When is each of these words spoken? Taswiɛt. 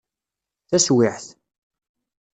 Taswiɛt. 0.69 1.25